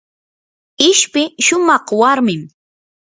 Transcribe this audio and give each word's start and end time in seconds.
ishpi 0.89 1.23
shumaq 1.45 1.85
warmim. 1.99 2.41